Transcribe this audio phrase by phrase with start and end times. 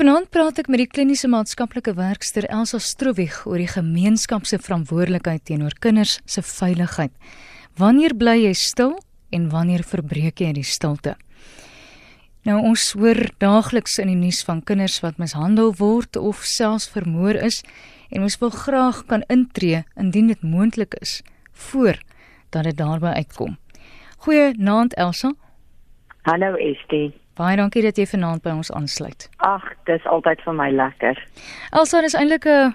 [0.00, 5.42] Vanaand praat ek met die kliniese maatskaplike werkster Elsa Stroewig oor die gemeenskap se verantwoordelikheid
[5.44, 7.12] teenoor kinders se veiligheid.
[7.76, 8.94] Wanneer bly jy stil
[9.28, 11.18] en wanneer verbreek jy die stilte?
[12.48, 17.36] Nou ons hoor daagliks in die nuus van kinders wat mishandel word of selfs vermoor
[17.36, 17.60] is
[18.08, 21.18] en ons wil graag kan intree indien dit moontlik is
[21.68, 22.00] voor
[22.56, 23.60] dat dit daarby uitkom.
[24.24, 25.36] Goeienaand Elsa.
[26.24, 27.10] Hallo Estie.
[27.40, 29.24] Baie dankie dat jy vanaand by ons aansluit.
[29.40, 31.20] Ag, dis altyd vir my lekker.
[31.72, 32.74] Elsa, dis eintlik 'n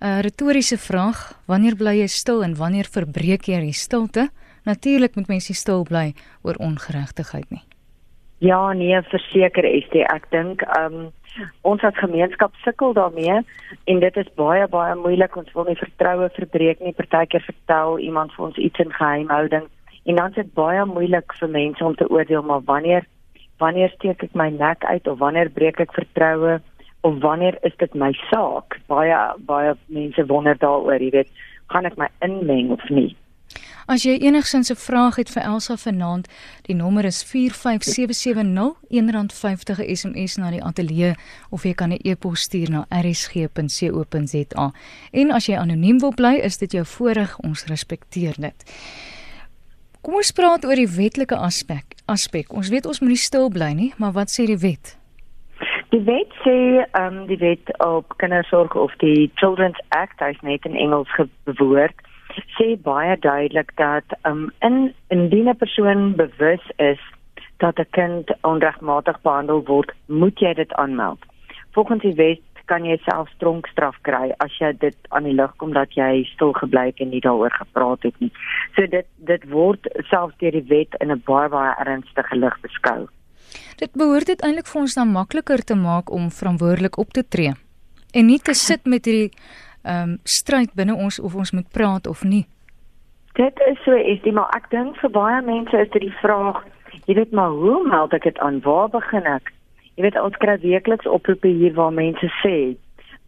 [0.00, 1.18] 'n retoriese vraag.
[1.50, 4.28] Wanneer bly jy stil en wanneer verbreek jy die stilte?
[4.64, 7.64] Natuurlik moet mense stil bly oor ongeregtigheid nie.
[8.38, 11.12] Ja, nee, verseker Estie, ek dink ehm um,
[11.62, 13.42] ons as gemeenskap sukkel daarmee
[13.84, 15.36] en dit is baie baie moeilik.
[15.36, 16.92] Ons wil nie vertroue verbreek nie.
[16.92, 19.66] Partykeer vertel iemand vir ons iets in geheimhouding
[20.04, 23.04] en dan is dit baie moeilik vir mense om te oordeel maar wanneer
[23.58, 26.58] wanneer steek ek my nek uit of wanneer breek ek vertroue
[27.00, 29.20] of wanneer is dit my saak baie
[29.50, 31.30] baie mense wonder daaroor jy weet
[31.72, 33.12] gaan ek my inmeng of nie
[33.86, 36.26] As jy enigsins 'n vraag het vir Elsa vanaand,
[36.66, 41.14] die nommer is 45770 R1.50 SMS na die ateljee
[41.50, 44.72] of jy kan 'n e-pos stuur na rsg.co.za.
[45.12, 48.64] En as jy anoniem wil bly, is dit jou voorreg, ons respekteer dit.
[50.06, 51.96] Kom ons praat oor die wetlike aspek.
[52.06, 52.52] Aspek.
[52.54, 54.92] Ons weet ons moet nie stil bly nie, maar wat sê die wet?
[55.90, 56.54] Die wet sê,
[56.84, 62.06] ehm um, die wet op kindersorg of die Children's Act, as net in Engels gewoord,
[62.54, 64.78] sê baie duidelik dat ehm um, in
[65.16, 67.02] indien 'n persoon bewus is
[67.58, 71.18] dat 'n kind onregmatig behandel word, moet jy dit aanmeld.
[71.74, 75.72] Volgens die wet kan jy self tronkstraf kry as jy dit aan die lig kom
[75.76, 78.32] dat jy stil gebly het en nie daaroor gepraat het nie.
[78.76, 83.06] So dit dit word selfs deur die wet in 'n baie baie ernstige lig beskou.
[83.78, 87.54] Dit behoort dit eintlik vir ons dan makliker te maak om verantwoordelik op te tree
[88.14, 89.30] en nie te sit met hierdie
[89.84, 92.46] ehm um, stryd binne ons of ons moet praat of nie.
[93.34, 96.64] Dit is so is dit maar ek dink vir baie mense is dit die vraag,
[97.06, 98.60] jy weet maar hoe meld ek dit aan?
[98.60, 99.52] Waar begin ek?
[99.96, 102.76] Jy weet ons kry weekliks oproepe hier waar mense sê,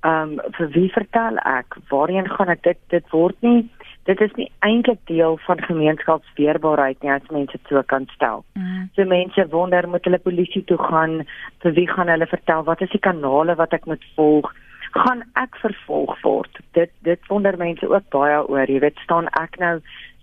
[0.06, 1.78] ehm um, vir wie vertel ek?
[1.90, 3.64] Waarheen gaan ek dit dit word nie
[4.08, 8.44] dit is nie eintlik deel van gemeenskapsweerbaarheid nie as mense so kan stel.
[8.56, 8.88] Mm.
[8.96, 11.20] So mense wonder moet hulle polisie toe gaan,
[11.64, 12.64] vir wie gaan hulle vertel?
[12.64, 14.48] Wat is die kanale wat ek moet volg?
[14.96, 16.62] Gaan ek vervolg word?
[16.78, 18.64] Dit dit wonder mense ook baie oor.
[18.64, 19.76] Jy weet staan ek nou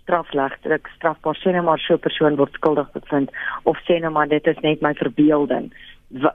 [0.06, 3.30] straflegtelik strafbaar sê nou maar so 'n persoon word skuldig bevind
[3.64, 5.70] of sê nou maar dit is net my verbeelding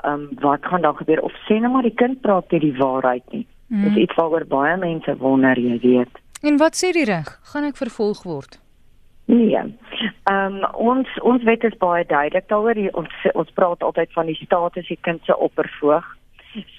[0.05, 3.23] um, wat gaan dan gebeur of sê net maar die kind praat nie die waarheid
[3.31, 3.47] nie.
[3.67, 3.83] Mm.
[3.83, 6.19] Dis iets waaroor baie mense wonder, jy weet.
[6.41, 7.39] En wat sê die reg?
[7.53, 8.59] Gaan ek vervolg word?
[9.25, 9.55] Nee.
[9.55, 12.79] Ehm um, ons ons wet is baie duidelik daaroor.
[12.99, 16.07] Ons ons praat altyd van die status die kind se oppervoog.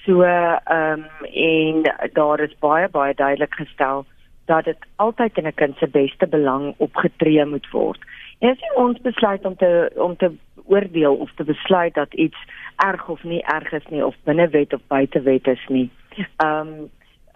[0.05, 4.05] So ehm um, en daar is baie baie duidelik gestel
[4.45, 7.99] dat dit altyd in 'n kind se beste belang opgetree moet word.
[8.43, 10.31] En as ons besluit om te om te
[10.65, 12.37] oordeel of te besluit dat iets
[12.75, 15.91] erg of nie erg is nie of binne wet of buite wet is nie.
[16.17, 16.89] Ehm um,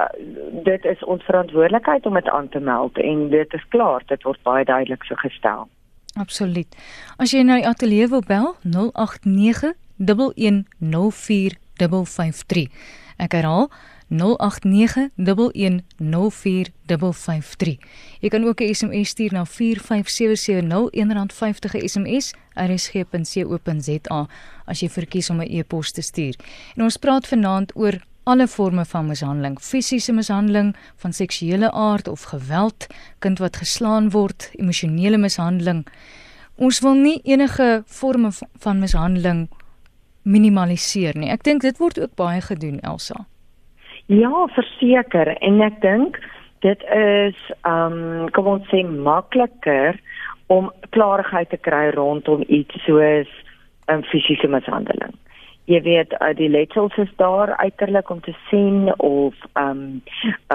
[0.03, 0.06] uh,
[0.63, 4.40] dit is ons verantwoordelikheid om dit aan te meld en dit is klaar, dit word
[4.44, 5.67] baie duidelik so gestel.
[6.19, 6.75] Absoluut.
[7.17, 12.67] As jy nou die ateljee wil bel 089 1104553.
[13.17, 13.69] Ek herhaal
[14.09, 14.18] 0891104553.
[18.19, 24.28] Jy kan ook 'n SMS stuur na 45770 R1.50 SMS rsg.co.za
[24.66, 26.35] as jy verkies om 'n e-pos te stuur.
[26.75, 32.23] En ons praat vanaand oor alle forme van mishandeling, fisiese mishandeling van seksuele aard of
[32.23, 32.88] geweld,
[33.19, 35.88] kind wat geslaan word, emosionele mishandeling.
[36.56, 39.50] Ons wil nie enige forme van mishandeling
[40.22, 41.29] minimaliseer nie.
[41.29, 43.25] Ek dink dit word ook baie gedoen, Elsa.
[44.07, 46.18] Ja, verseker en ek dink
[46.63, 50.00] dit is um kom ons sê makliker
[50.47, 55.12] om klarigheid te kry rondom iets soos 'n um, fisiese mishandeling.
[55.67, 60.02] Jy weet uh, die letsels is daar uiterlik om te sien of um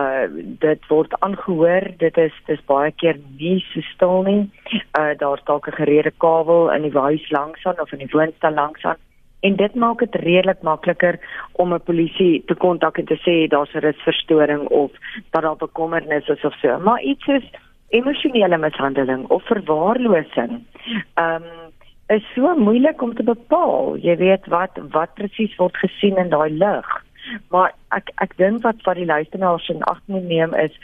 [0.00, 0.24] uh
[0.64, 4.50] dit word aangehoor dit is dis baie keer nie so stil nie.
[4.96, 8.54] Uh daar's dalk 'n gereede kabel in die huis langs aan of in die woonstel
[8.54, 8.96] langs aan
[9.42, 11.18] en dit maak dit redelik makliker
[11.52, 14.90] om 'n polisie te kontak en te sê daar's 'n risverstoring of
[15.30, 16.78] dat daar bekommernis is of so.
[16.78, 17.50] Maar iets is
[17.88, 20.64] emosionele mishandeling of verwaarlosing.
[21.14, 21.70] Ehm um,
[22.06, 23.96] is so moeilik om te bepaal.
[23.96, 26.88] Jy weet wat wat presies word gesien in daai lig.
[27.48, 30.76] Maar ek ek dink wat wat die luisteraars in ag moet neem is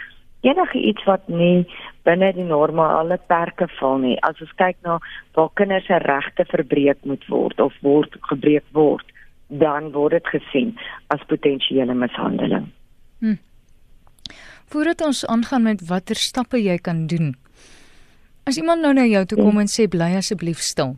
[0.47, 1.67] enige iets wat nie
[2.07, 4.17] binne die normale perke val nie.
[4.27, 4.99] As ons kyk na
[5.37, 9.05] waar kinders se regte verbreek moet word of word gebreek word,
[9.49, 10.75] dan word dit gesien
[11.15, 12.71] as potensiële mishandeling.
[13.19, 13.39] Hmm.
[14.69, 17.35] Voordat ons aangaan met watter stappe jy kan doen.
[18.49, 20.97] As iemand nou na jou toe kom en sê bly asseblief stil.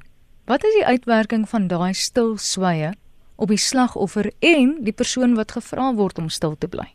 [0.50, 2.92] Wat is die uitwerking van daai stil sweye
[3.40, 6.88] op die slagoffer en die persoon wat gevra word om stil te bly?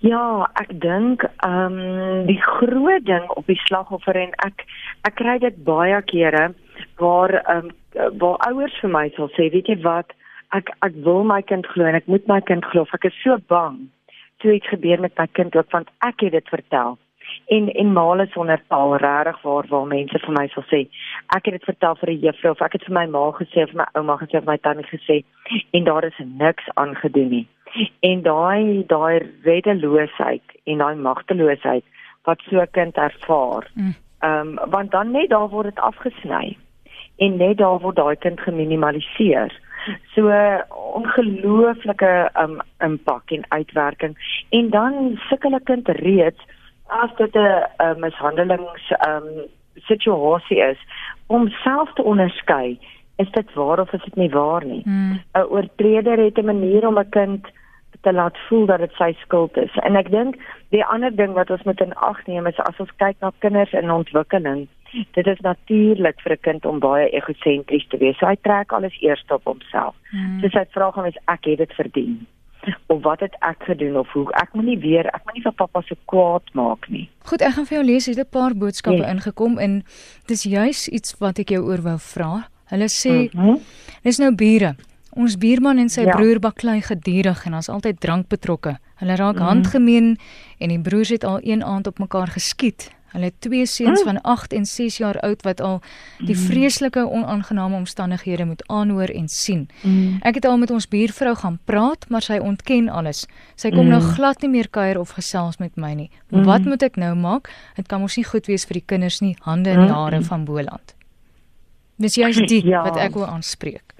[0.00, 4.64] Ja, ek dink ehm um, die groot ding op die slagoffer en ek
[5.04, 6.46] ek kry dit baie kere
[7.02, 10.16] waar ehm um, waar ouers vir my sal sê, weet jy wat,
[10.56, 12.86] ek ek wil my kind glo en ek moet my kind glo.
[12.96, 13.76] Ek is so bang
[14.40, 16.96] toe iets gebeur met my kind ook want ek het dit vertel.
[17.52, 20.86] En en male sonder taal regtig waar waar mense vir my sal sê,
[21.36, 23.76] ek het dit vertel vir 'n juffrou of ek het vir my ma gesê of
[23.76, 25.24] my ouma gesê of my tannie gesê
[25.76, 27.46] en daar is niks aangedoen nie
[28.00, 31.84] en daai daai reddeloosheid en daai magteloosheid
[32.24, 33.70] wat so 'n kind ervaar.
[33.74, 33.94] Mm.
[34.20, 34.58] Ehm mm.
[34.58, 36.56] um, want dan net daar word dit afgesny
[37.16, 39.52] en net daar word daai kind geminimaliseer.
[40.14, 40.28] So
[40.94, 44.16] ongelooflike um impak en uitwerking
[44.50, 46.40] en dan sukkel 'n kind reeds
[46.86, 49.28] as dit 'n mishandelings um
[49.74, 50.78] situasie is
[51.26, 52.78] om self te onderskei
[53.16, 54.82] is dit waar of is dit nie waar nie.
[54.84, 55.20] 'n mm.
[55.48, 57.46] Oortreder het 'n manier om 'n kind
[58.00, 59.72] te laat voel dat dit sy skuld is.
[59.84, 60.36] En ek dink
[60.74, 63.72] die ander ding wat ons moet in ag neem is as ons kyk na kinders
[63.72, 64.68] in ontwikkeling,
[65.16, 68.18] dit is natuurlik vir 'n kind om baie egosentries te wees.
[68.18, 69.94] So hy trek alles eers op homself.
[70.10, 70.40] Hmm.
[70.40, 72.26] So sy vra hom is ek het dit verdien.
[72.92, 75.52] Of wat het ek gedoen of hoe ek moet nie weer ek moet nie vir
[75.52, 77.08] pappa so kwaad maak nie.
[77.24, 79.10] Goed, ek gaan vir jou lees hier 'n paar boodskappe yes.
[79.10, 79.82] ingekom en
[80.26, 82.48] dis juis iets wat ek jou oor wou vra.
[82.70, 83.58] Hulle sê mm -hmm.
[84.02, 84.74] dis nou bure.
[85.10, 86.14] Ons buurman en sy ja.
[86.14, 88.76] broer baklei gedurig en ons altyd drank betrokke.
[89.02, 89.48] Hulle raak mm.
[89.48, 90.16] handgemeen
[90.58, 92.90] en die broers het al een aand op mekaar geskiet.
[93.10, 94.06] Hulle het twee seuns mm.
[94.06, 95.80] van 8 en 6 jaar oud wat al
[96.18, 96.42] die mm.
[96.46, 99.68] vreeslike onaangename omstandighede moet aanhoor en sien.
[99.82, 100.20] Mm.
[100.22, 103.26] Ek het al met ons buurvrou gaan praat, maar sy ontken alles.
[103.54, 103.96] Sy kom mm.
[103.96, 106.10] nou glad nie meer kuier of gesels met my nie.
[106.28, 106.46] Mm.
[106.46, 107.50] Wat moet ek nou maak?
[107.74, 110.28] Dit kan mos nie goed wees vir die kinders nie, hande in jare mm.
[110.30, 110.94] van Boland.
[112.00, 112.84] Dis juist dit ja.
[112.86, 113.99] wat ek wil aanspreek.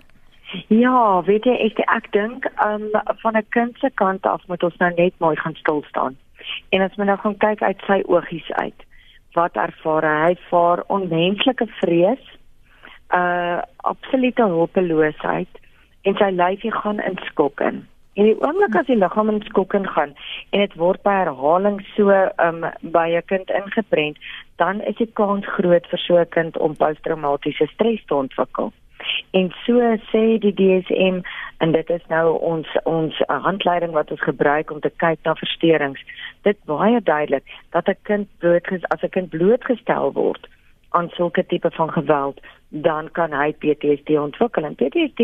[0.50, 2.88] Ja, weet jy ek ek dink um,
[3.22, 6.16] van 'n kind se kant af moet ons nou net mooi gaan stil staan.
[6.70, 8.82] En as mens nou gaan kyk uit sy oogies uit,
[9.34, 10.16] wat ervaar hy?
[10.26, 12.24] Hy ervaar onmenslike vrees,
[13.14, 15.60] uh absolute hulpeloosheid
[16.02, 17.86] en sy lyfie gaan in skok in.
[18.18, 20.14] En die oomblik as die liggaam in skok gaan
[20.50, 22.10] en dit word by herhaling so
[22.42, 24.18] um by 'n kind ingeprent,
[24.56, 28.72] dan is die kans groot vir so 'n kind om posttraumatiese stres te ontwikkel.
[29.30, 31.20] En so sê die DSM
[31.58, 36.00] en dit is nou ons ons handleiding wat ons gebruik om te kyk na versteurings.
[36.42, 40.48] Dit baie duidelik dat 'n kind blootges as 'n kind blootgestel word
[40.90, 44.64] aan sulke tipe van geweld, dan kan hy PTSD ontwikkel.
[44.64, 45.22] En PTSD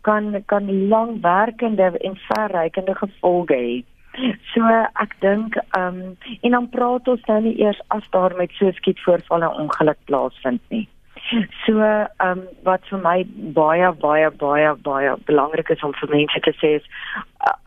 [0.00, 3.84] kan kan langwerkende en verrykende gevolge hê.
[4.54, 4.64] So
[5.04, 8.70] ek dink ehm um, en dan praat ons nou nie eers as daar met so
[8.70, 10.88] skietvoorvalle ongeluk plaasvind nie.
[11.66, 13.16] So, ehm um, wat vir my
[13.54, 16.86] baie baie baie baie belangrik is om vir mense te sê is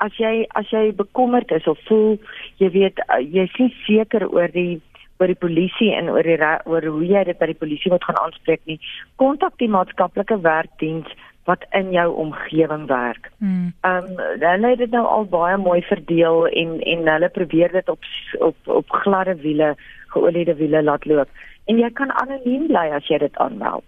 [0.06, 2.16] as jy as jy bekommerd is of voel
[2.64, 4.82] jy weet jy is nie seker oor die
[5.20, 6.40] oor die polisie en oor die
[6.72, 8.80] oor hoe jy dit by die polisie moet gaan aanspreek nie,
[9.20, 11.12] kontak die maatskaplike werkdiens
[11.50, 13.32] wat in jou omgewing werk.
[13.44, 13.74] Hmm.
[13.84, 17.90] Ehm um, hulle het dit nou al baie mooi verdeel en en hulle probeer dit
[17.96, 19.76] op op op gladde wiele,
[20.16, 23.86] geoliede wiele laat loop en jy kan anoniem bly as jy dit aanmeld.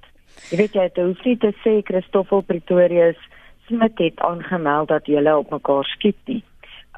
[0.52, 3.20] Jy weet jy hoef nie te sê Christoffel Pretorius
[3.68, 6.42] Smit het aangemeld dat jy op mekaar skiet nie.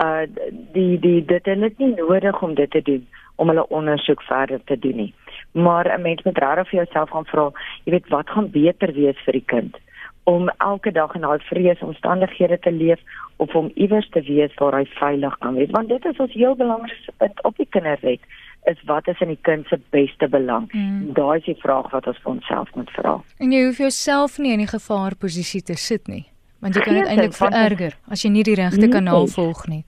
[0.04, 0.26] Uh
[0.74, 3.04] die die dit is net nie nodig om dit te doen
[3.36, 5.14] om hulle ondersoek verder te doen nie.
[5.52, 7.52] Maar 'n mens moet regtig vir jouself gaan vra,
[7.86, 9.78] jy weet wat gaan beter wees vir die kind
[10.24, 13.00] om elke dag in daai vreesomstandighede te leef
[13.36, 16.56] of om iewers te wees waar hy veilig kan wees want dit is ons heel
[16.56, 18.24] belangrikste punt op die kinderwet
[18.66, 20.70] is wat is in die kind se beste belang.
[20.72, 21.14] Mm.
[21.14, 23.16] Daai is die vraag wat ons vir onsself moet vra.
[23.40, 26.26] En jy hoef jouself nie in die gevaarposisie te sit nie,
[26.64, 29.84] want jy kan dit eintlik vererger as jy nie die regte kanaal volg nie.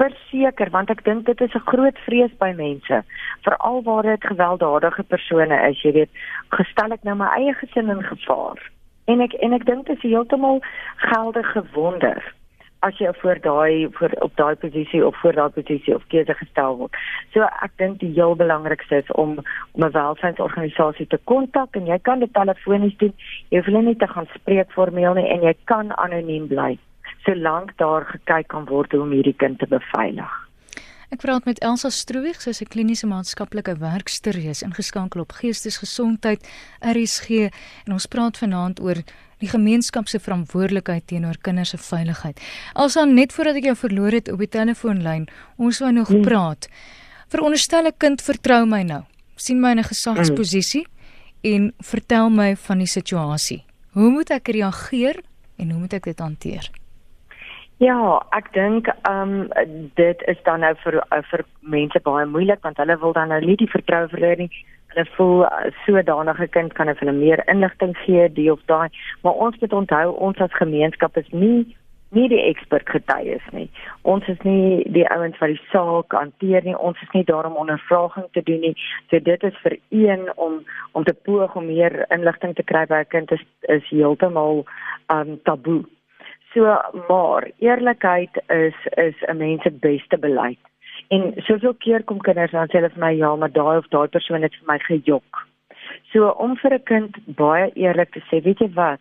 [0.00, 3.02] Verseker, want ek dink dit is 'n groot vrees by mense,
[3.44, 6.10] veral waar dit gewelddadige persone is, jy weet,
[6.56, 8.58] gestel ek nou my eie gesin in gevaar.
[9.06, 10.62] En ek en ek dink dit is heeltemal
[10.96, 12.34] geldige wonder
[12.86, 16.76] as jy voor daai voor op daai posisie of voor daai posisie of keuse gestel
[16.76, 16.96] word.
[17.32, 19.38] So ek dink die heel belangrikste is om
[19.72, 23.14] om 'n welsynsorganisasie te kontak en jy kan dit telefonies doen.
[23.50, 26.78] Jy hoef hulle nie te gaan spreek formeel nie en jy kan anoniem bly
[27.24, 30.30] solank daar gekyk kan word hoe om hierdie kind te beveilig.
[31.10, 36.46] Ek praat met Elsa Stroeg, sy is 'n kliniese maatskaplike werkster, is ingeskakel op geestesgesondheid,
[36.80, 37.50] RSG
[37.86, 39.02] en ons praat vanaand oor
[39.40, 42.40] die gemeenskap se verantwoordelikheid teenoor kinders se veiligheid.
[42.74, 46.26] Elsa, net voordat ek jou verloor het op die telefoonlyn, ons wou nog hmm.
[46.26, 46.68] praat.
[47.32, 49.02] Veronderstel 'n kind vertrou my nou,
[49.36, 51.52] sien my in 'n gesagsposisie hmm.
[51.54, 53.64] en vertel my van die situasie.
[53.92, 55.22] Hoe moet ek reageer
[55.58, 56.70] en hoe moet ek dit hanteer?
[57.80, 62.60] Ja, ek dink ehm um, dit is dan nou vir uh, vir mense baie moeilik
[62.62, 64.50] want hulle wil dan nou nie die vertroue verloor nie.
[64.90, 68.88] Hulle voel uh, sodanige kind kan hulle meer inligting gee, die of daai,
[69.22, 71.76] maar ons moet onthou ons as gemeenskap is nie
[72.10, 73.68] nie die ekspert getuies nie.
[74.08, 76.74] Ons is nie die ouens wat die saak hanteer nie.
[76.74, 78.74] Ons is nie daar om ondervraging te doen nie.
[79.10, 80.60] So dit is vir een om
[80.98, 84.64] om te poog om meer inligting te kry by 'n kind is is heeltemal
[85.14, 85.84] um taboe.
[86.54, 86.66] So
[87.08, 90.69] maar eerlikheid is is 'n mens se beste beleid.
[91.10, 94.06] En soveel keer kom kinders dan sê hulle vir my ja, maar daai of daai
[94.14, 95.40] persoon het vir my gejok.
[96.12, 99.00] So om vir 'n kind baie eerlik te sê, weet jy wat?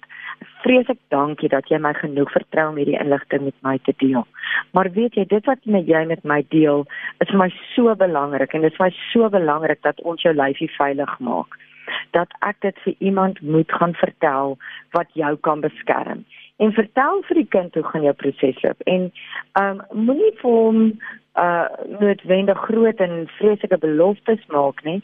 [0.63, 4.25] Vreeslik dankie dat jy my genoeg vertrou om hierdie inligting met my te deel.
[4.73, 6.85] Maar weet jy, dit wat jy met my deel,
[7.19, 10.33] is vir my so belangrik en dit is vir my so belangrik dat ons jou
[10.33, 11.57] lyfie veilig maak.
[12.11, 14.57] Dat ek dit vir iemand moet gaan vertel
[14.97, 16.25] wat jou kan beskerm
[16.59, 19.09] en vertel vir die kind hoe gaan jou proses loop en
[19.59, 20.79] ehm um, moenie vir hom
[21.39, 21.67] uh
[21.99, 24.99] noodwendig groot en vreeslike beloftes maak nie.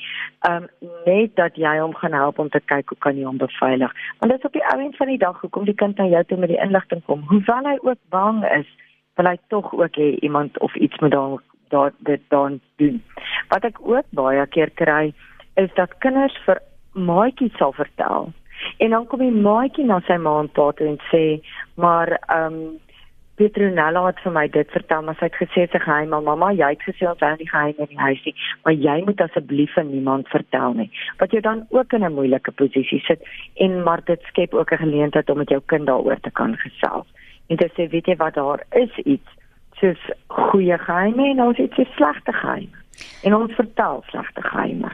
[0.49, 3.37] Ehm um, net dat jy hom gaan help om te kyk hoe kan jy hom
[3.37, 3.93] beveilig.
[4.19, 6.23] Want dit is op die ou end van die dag hoekom die kind na jou
[6.23, 7.23] toe met die inligting kom.
[7.31, 8.69] Hoewel hy ook bang is,
[9.15, 13.01] wil hy tog ook hê iemand of iets moet daar daar dit dan doen.
[13.49, 15.13] Wat ek ook baie keer kry
[15.55, 16.61] is dat kinders vir
[16.93, 18.33] maatjies sal vertel
[18.77, 21.41] En dan kom die maatjie na sy ma en pa toe en sê,
[21.75, 22.79] "Maar ehm um,
[23.35, 26.69] Petronella het vir my dit vertel, maar sy het gesê sy geheim, maar mamma, jy
[26.69, 29.91] het gesê ons hou nie geheim in die huis nie, maar jy moet asseblief aan
[29.91, 33.21] niemand vertel nie." Wat jou dan ook in 'n moeilike posisie sit
[33.55, 37.07] en maar dit skep ook 'n geleentheid om met jou kind daaroor te kan gesels.
[37.47, 39.29] En dit sê, weet jy wat daar is iets
[39.79, 42.83] soos goeie geheime en ons het iets slegte geheime.
[43.23, 44.91] En ons vertel slegte geheime.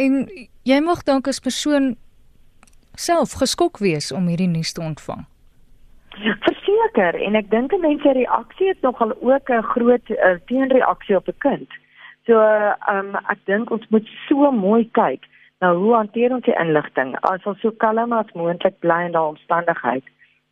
[0.00, 0.26] En
[0.62, 1.96] jy mag dalk as persoon
[2.94, 5.26] self geskok wees om hierdie nuus te ontvang.
[6.44, 11.38] Verseker en ek dink mense reaksie het nogal ook 'n groot uh, teenreaksie op 'n
[11.38, 11.70] kind.
[12.26, 15.24] So ehm um, ek dink ons moet so mooi kyk
[15.60, 19.34] na hoe hanteer ons die inligting as ons so kalm as moontlik bly in daardie
[19.34, 20.04] omstandigheid.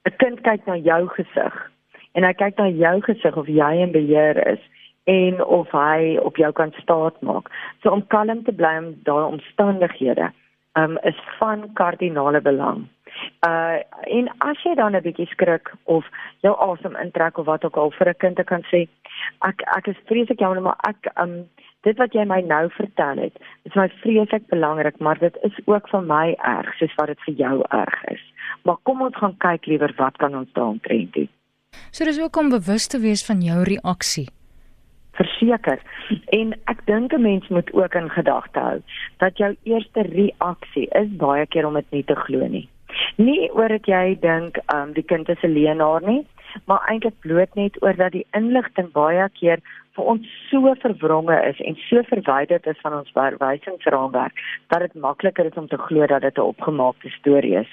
[0.09, 1.71] 'n Kind kyk na jou gesig
[2.15, 4.63] en hy kyk na jou gesig of jy in beheer is
[5.05, 7.51] en of hy op jou kan staat maak.
[7.83, 10.31] So om kalm te bly in daai omstandighede
[10.79, 12.89] um, is van kardinale belang.
[13.47, 13.79] Uh
[14.19, 16.07] en as jy dan 'n bietjie skrik of
[16.41, 18.89] jou asem intrek of wat ook al vir 'n kind te kan sê,
[19.43, 21.49] ek ek is vreeslik jammer maar ek um
[21.83, 25.89] dit wat jy my nou vertel het, is my vreeslik belangrik, maar dit is ook
[25.89, 28.25] vir my erg soos wat dit vir jou erg is.
[28.63, 31.29] Maar kom ons gaan kyk liewer wat kan ons daaroor doen.
[31.91, 34.29] So dis ook om bewus te wees van jou reaksie
[35.41, 35.81] verseker.
[36.33, 38.83] En ek dink 'n mens moet ook in gedagte hou
[39.19, 42.69] dat jou eerste reaksie is baie keer om dit nie te glo nie.
[43.17, 46.27] Nie oor dat jy dink um die kind is 'n leenaar nie,
[46.67, 49.59] maar eintlik bloot net oor dat die inligting baie keer
[49.95, 54.33] vir ons so verwronge is en so verwyderd is van ons verwysingsraamwerk
[54.69, 57.71] dat dit makliker is om te glo dat dit 'n opgemaakte storie is.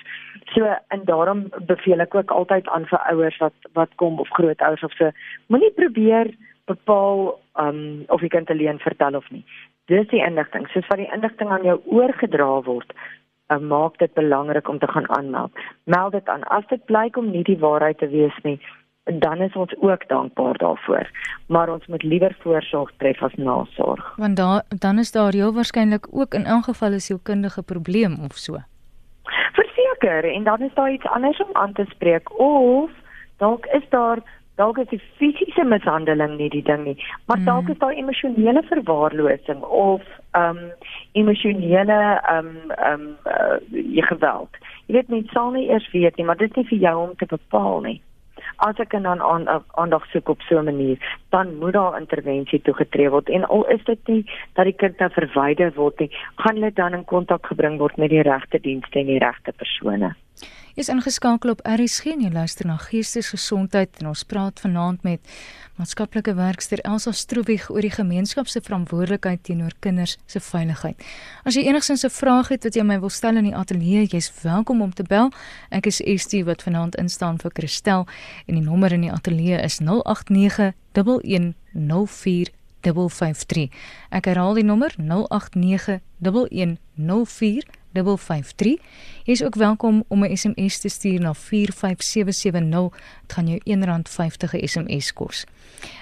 [0.54, 4.84] So en daarom beveel ek ook altyd aan vir ouers wat wat kom of grootouers
[4.84, 5.12] of so,
[5.48, 6.34] moenie probeer
[6.66, 9.46] bepaal um of jy kan te leen vertel of nie.
[9.88, 10.68] Dis die inligting.
[10.68, 12.92] Soos wat die inligting aan jou oorgedra word,
[13.54, 15.52] um, maak dit belangrik om te gaan aanmeld.
[15.84, 16.44] Meld dit aan.
[16.44, 18.60] As dit blyk om nie die waarheid te wees nie,
[19.08, 21.10] dan is ons ook dankbaar daarvoor.
[21.48, 24.16] Maar ons moet liewer voorsorg tref as nasorg.
[24.18, 28.36] Want daar dan is daar heel waarskynlik ook in ingeval is jou kundige probleem of
[28.36, 28.58] so.
[29.54, 32.92] Verseker en dan is daar iets anders om aan te spreek of
[33.38, 34.20] dalk is daar
[34.58, 36.96] dalk is die fisiese mishandeling nie die ding nie,
[37.30, 37.46] maar mm.
[37.50, 40.72] dalk is daar emosionele verwaarlosing of ehm um,
[41.22, 44.60] emosionele ehm um, ehm um, uh, geweld.
[44.88, 47.16] Jy weet mens sal nie eers weet nie, maar dit is nie vir jou om
[47.16, 47.98] te bepaal nie.
[48.66, 49.48] As ek dan aan
[49.78, 50.98] aandag soek op so 'n manier,
[51.30, 54.24] dan moet daar intervensie toegetree word en al is dit nie
[54.54, 58.10] dat die kind dan verwyder word nie, gaan hulle dan in kontak gebring word met
[58.10, 60.16] die regte dienste en die regte persone
[60.78, 65.32] is ingeskakel op RSG en jy luister na Geestesgesondheid en ons praat vanaand met
[65.80, 71.02] maatskaplike werkster Elsa Stroebig oor die gemeenskap se verantwoordelikheid teenoor kinders se veiligheid.
[71.50, 74.32] As jy enigsins 'n vraag het wat jy my wil stel in die ateljee, jy's
[74.44, 75.32] welkom om te bel.
[75.72, 78.06] Ek is Estie wat vanaand instaan vir Christel
[78.46, 83.70] en die nommer in die ateljee is 089 1104 0891104
[84.10, 87.64] Ek herhaal die nommer 0891104
[88.04, 88.78] 553.
[89.24, 92.90] Jy is ook welkom om 'n SMS te stuur na 45770.
[93.22, 95.46] Dit gaan jou R1.50 SMS kos.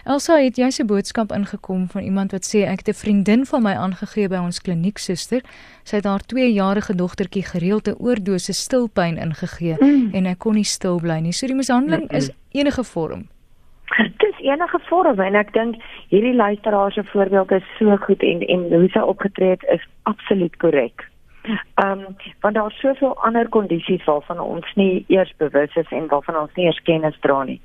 [0.04, 3.62] Elsa, het jy 'n boodskap ingekom van iemand wat sê ek het 'n vriendin van
[3.62, 5.42] my aangegee by ons kliniek suster.
[5.84, 10.10] Sy het haar 2-jarige dogtertjie gereeld 'n oordose stilpyn ingegee mm.
[10.14, 11.32] en hy kon nie stil bly nie.
[11.32, 13.28] So die mishandeling is enige vorm.
[14.18, 15.76] Dit is enige vorm en ek dink
[16.10, 20.58] hierdie luisteraar se voorbeeld is so goed en en hoe sy opgetree het is absoluut
[20.58, 21.06] korrek.
[21.46, 26.08] Ehm um, want daar is soveel ander kondisies waarvan ons nie eers bewus is en
[26.08, 27.62] waarvan ons nie eers kennis dra nie.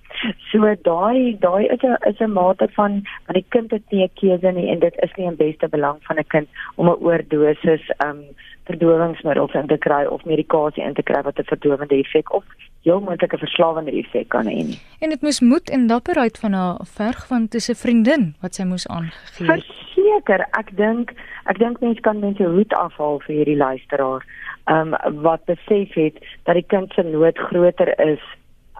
[0.52, 2.92] So daai daai is 'n is 'n mate van
[3.26, 5.98] want die kind het nie 'n keuse nie en dit is nie in beste belang
[6.02, 8.24] van 'n kind om 'n oordosis um,
[8.64, 12.44] verdowingsmiddels in te kry of medikasie in te kry wat 'n verdowende effek of
[12.82, 14.80] heel moontlike verslawende effek kan hê nie.
[15.00, 18.54] En dit moes moed en dapperheid van haar verg want dit is 'n vriendin wat
[18.54, 19.64] sy moes aangegee het.
[19.64, 21.12] Verseker, ek dink
[21.44, 24.24] ek dink mense kan mense hoed afhaal vir hierdie luisteraar.
[24.66, 28.20] Um, wat besef het dat die kind se nood groter is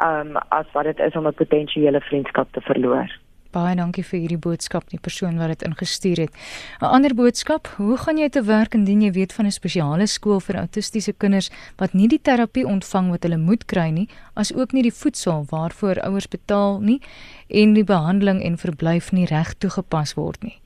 [0.03, 3.09] um, as wat dit is om 'n potensiële vriendskap te verloor.
[3.51, 6.35] Baie dankie vir hierdie boodskap, die persoon wat dit ingestuur het.
[6.81, 10.41] 'n Ander boodskap: Hoe gaan jy te werk indien jy weet van 'n spesiale skool
[10.41, 14.73] vir autistiese kinders wat nie die terapie ontvang wat hulle moet kry nie, as ook
[14.73, 17.01] nie die voedsel waarvoor ouers betaal nie
[17.49, 20.59] en die behandeling en verblyf nie reg toegepas word nie?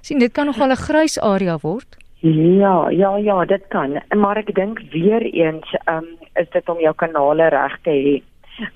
[0.00, 1.96] Sien, dit kan nogal 'n grys area word.
[2.20, 4.00] Ja, ja, ja, dit kan.
[4.16, 8.22] Maar ek dink weer eens, ehm um, is dit om jou kanale reg te hê.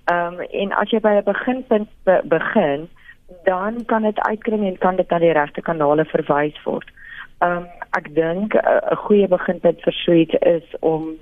[0.04, 2.88] Ehm um, en as jy by 'n beginpunt be begin,
[3.44, 6.88] dan kan dit uitkring en kan dit na die regte kanale verwys word.
[7.40, 7.66] Um
[7.98, 11.14] ek dink uh, 'n goeie beginpunt vir suits is om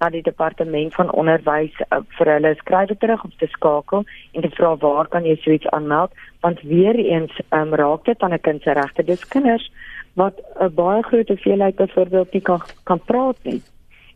[0.00, 4.50] na die departement van onderwys uh, vir hulle skrywe terug om te skakel en te
[4.58, 6.10] vra waar kan jy suits aanmeld?
[6.40, 9.70] Want weer eens um raak dit aan 'n kind se regte dis kinders
[10.14, 13.62] wat 'n baie groot hoeveelheid byvoorbeeld nie kan kan praat nie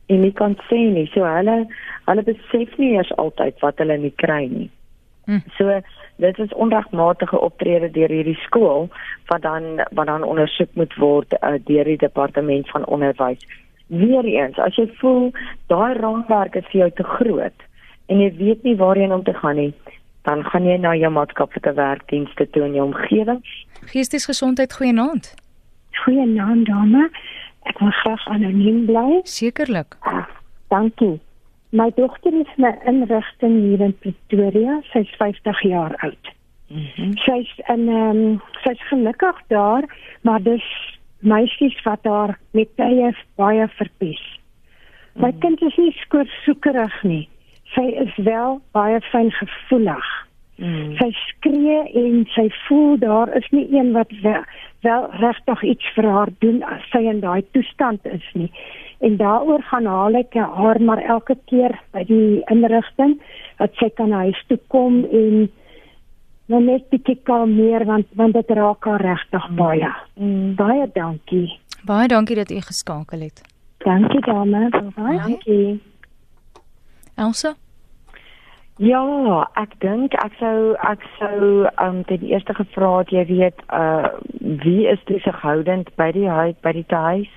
[0.06, 1.58] en nie kan sê nie so hulle
[2.06, 4.70] hulle besef nie eers altyd wat hulle nie kry nie.
[5.26, 5.42] Hm.
[5.58, 5.80] So
[6.22, 8.88] dit is onregmatige optrede deur hierdie skool
[9.30, 13.42] wat dan wat dan ondersoek moet word uh, deur die departement van onderwys.
[13.92, 15.30] Weereens, as jy voel
[15.72, 17.68] daai raamwerk is vir jou te groot
[18.10, 19.72] en jy weet nie waarheen om te gaan nie,
[20.28, 23.40] dan gaan jy na jou maatskaplike werkdienste toe in jou omgewing.
[23.92, 25.32] Geestesgesondheid goeienaand.
[26.04, 27.08] Goeienaand dame.
[27.62, 29.20] Ek wil graag anoniem bly.
[29.22, 29.96] Sekerlik.
[30.00, 30.26] Ah,
[30.68, 31.20] dankie.
[31.72, 34.80] My dogter is in 'n inrigting hier in Pretoria.
[34.92, 36.32] Sy's 50 jaar oud.
[36.68, 37.12] Mm -hmm.
[37.16, 39.84] Sy's in ehm um, sy's gelukkig daar,
[40.20, 44.40] maar dis meisies wat haar met tye baie verpies.
[45.14, 47.28] My mm kind is nie skoorsoekerig nie.
[47.74, 50.08] Sy is wel baie fyn gevoelig.
[50.56, 50.96] Mm.
[50.96, 54.12] Sy skree en sy voel daar is nie een wat
[54.82, 58.50] wel, regtig iets vir haar doen as sy in daai toestand is nie
[59.02, 63.16] en daaroor gaan haal ek haar maar elke keer by die inrigting
[63.58, 65.48] dat sy kan huis toe kom en
[66.52, 69.90] nou net bietjie kalmeer want want dit raak haar regtig baie.
[70.14, 70.54] Mm.
[70.58, 71.48] Baie dankie.
[71.86, 73.42] Baie dankie dat u geskakel het.
[73.82, 74.68] Dankie dame.
[74.94, 75.80] Baie dankie.
[77.14, 77.54] Elsa
[78.80, 79.04] Ja,
[79.60, 84.08] ek dink ek sou ek sou um ten eerste gevra het jy weet uh
[84.64, 87.30] wie is toesighoudend by die huis by die huis?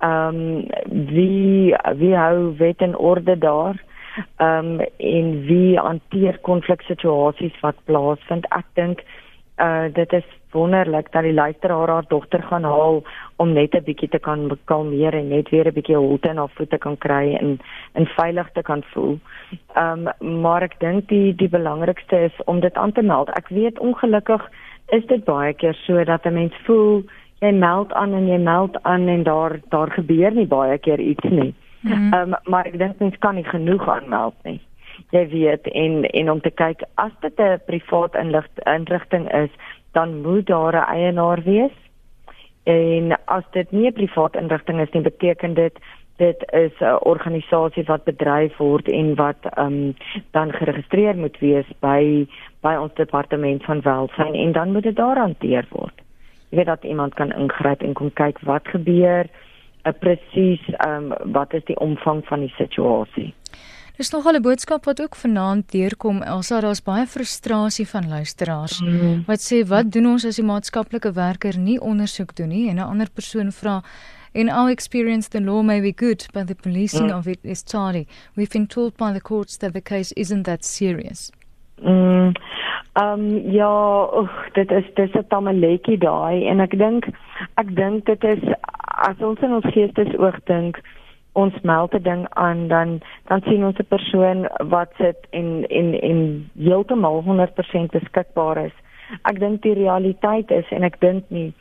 [0.00, 0.66] ehm um,
[1.12, 3.76] wie wie hou wet en orde daar
[4.36, 9.04] ehm um, en wie hanteer konfliksituasies wat plaasvind ek dink
[9.60, 13.02] uh dit is wonderlik dat die luisteraar haar dogter gaan haal
[13.36, 16.54] om net 'n bietjie te kan kalmeer en net weer 'n bietjie holte in haar
[16.54, 17.58] voete kan kry en
[17.92, 19.18] en veilig te kan voel.
[19.74, 23.28] Ehm um, maar ek dink die die belangrikste is om dit aan te meld.
[23.28, 24.50] Ek weet ongelukkig
[24.88, 27.02] is dit baie keer so dat 'n mens voel
[27.40, 31.24] jy meld aan en jy meld aan en daar daar gebeur nie baie keer iets
[31.24, 31.54] nie.
[31.80, 31.92] Mhm.
[31.92, 34.60] Ehm mm um, maar ek dink mens kan nie genoeg aanmeld nie.
[35.10, 38.14] Jy weet en en om te kyk as dit 'n privaat
[38.64, 39.50] inligting is,
[39.92, 41.76] dan moet daar 'n eienaar wees.
[42.62, 45.78] En as dit nie 'n privaat inligting is nie, beteken dit
[46.16, 49.96] dit is 'n organisasie wat bedryf word en wat ehm um,
[50.30, 52.26] dan geregistreer moet wees by
[52.60, 55.96] by ons departement van welsyn en dan moet dit daar hanteer word.
[56.48, 59.26] Jy weet dat iemand kan ingryp en kom kyk wat gebeur
[59.84, 63.34] uh, presies um, wat is die omvang van die situasie
[64.00, 69.24] Dis nogal 'n boodskap wat ook vanaand deurkom Elsa daar's baie frustrasie van luisteraars mm.
[69.26, 72.90] wat sê wat doen ons as die maatskaplike werker nie ondersoek doen nie en 'n
[72.92, 73.82] ander persoon vra
[74.32, 77.16] In our experience, the law may be good, but the policing mm.
[77.18, 78.06] of it is tardy.
[78.36, 81.32] We've been told by the courts that the case isn't that serious.
[81.82, 82.32] Mm,
[82.92, 87.06] Ehm um, ja, oeg, dit is dis 'n tamaletjie daai en ek dink
[87.54, 88.42] ek dink dit is
[89.08, 90.80] as ons in ons geestesoog dink
[91.32, 96.00] ons meld 'n ding aan dan dan sien ons 'n persoon wat sit en en
[96.00, 98.76] en heeltemal 100% beskikbaar is.
[99.22, 101.52] Ek dink die realiteit is en ek dink nie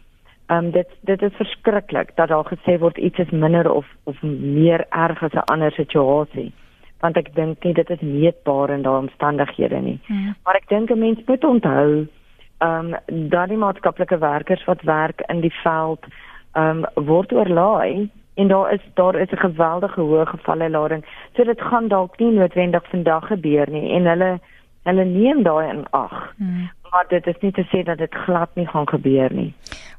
[0.49, 4.21] ehm um, dit dit is verskriklik dat daar gesê word iets is minder of of
[4.21, 6.51] meer erg as 'n ander situasie.
[6.99, 9.99] Want ek dink nie dit is meetbaar in daardie omstandighede nie.
[10.07, 10.35] Ja.
[10.43, 12.07] Maar ek dink 'n mens moet onthou
[12.57, 16.05] ehm um, dat die maatskaplike werkers wat werk in die veld
[16.53, 21.05] ehm um, word oorlaai en daar is daar is 'n geweldige hoë gevalle lading.
[21.35, 24.39] So dit gaan dalk nie noodwendig vandag gebeur nie en hulle
[24.83, 26.33] hulle neem daai in ag.
[26.37, 26.71] Hmm.
[26.91, 29.53] Maar dit is nie te sê dat dit glad nie gaan gebeur nie.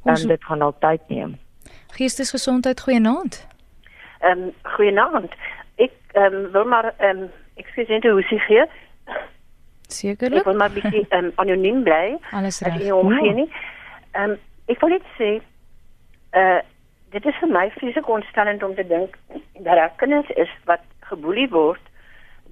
[0.04, 1.38] En dit gaan altyd neem.
[1.86, 3.46] Geestesgesondheid goeienaand.
[4.18, 5.32] Ehm um, goeienaand.
[5.74, 8.64] Ek ehm um, wil maar ehm um, ekskuus hoe sy gee.
[9.86, 10.38] Sekerlik.
[10.38, 12.18] Ek wil maar bietjie ehm um, anoniem bly.
[12.30, 12.80] Alles reg.
[12.80, 15.40] Ehm um, ek wil net sê
[16.30, 16.60] eh uh,
[17.10, 19.16] dit is vir my vreeslik ontstellend om te dink
[19.58, 21.80] dat daar kinders is wat geboelie word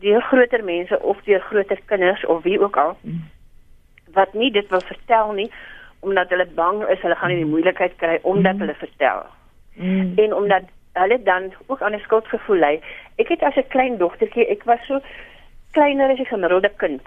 [0.03, 2.97] deur groter mense of deur groter kinders of wie ook al
[4.15, 5.51] wat nie dit wil vertel nie
[6.01, 8.61] omdat hulle bang is hulle gaan in die moeilikheid kry omdat mm.
[8.61, 9.25] hulle vertel.
[9.75, 10.13] Mm.
[10.17, 12.81] En omdat hulle dan ook aan 'n skuldgevoel ly.
[13.17, 15.01] Ek het as 'n klein dogtertjie, ek was so
[15.73, 17.03] kleiner as 'n gemiddelde kind.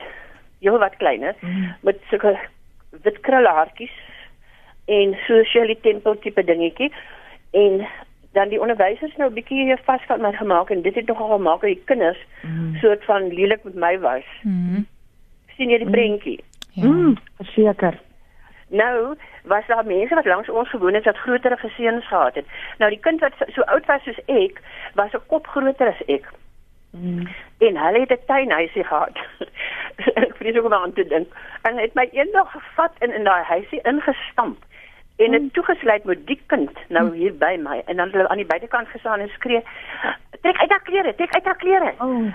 [0.59, 1.75] Heel wat kleiner mm.
[1.81, 2.39] met sulke
[2.89, 3.95] wit krulhaartjies
[4.85, 6.91] en sosiale tempel tipe dingetjie
[7.51, 7.87] en
[8.31, 11.61] dan die onderwysers nou 'n bietjie hier vasgehou my gemaak en dit het nogal gemaak
[11.61, 12.75] dat die kinders mm.
[12.75, 14.27] soort van lelik met my was.
[14.41, 14.87] Mm.
[15.55, 15.91] sien jy die mm.
[15.91, 16.43] prentjie?
[16.71, 16.85] Ja.
[16.85, 17.99] Mm, verseker.
[18.67, 22.45] Nou, was daar mense wat langs ons gewoon het wat groter geseuns gehad het.
[22.77, 24.61] Nou die kind wat so oud was soos ek,
[24.93, 26.31] was 'n kop groter as ek.
[26.89, 27.27] Mm.
[27.57, 29.17] En hulle het 'n tuinhuisie gehad.
[30.23, 31.27] ek vrees ook om aan te dink.
[31.61, 34.63] En hy het my eendag gevat en in daai huisie ingestamp
[35.25, 37.13] en dit toegesluit met die kind nou hm.
[37.13, 39.61] hier by my en dan hulle aan die buitekant gestaan en skree
[40.41, 42.31] trek uit haar klere trek uit haar klere oh.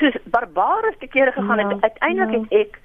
[0.00, 2.40] soos barbares te kere gegaan ja, het uiteindelik ja.
[2.40, 2.80] het ek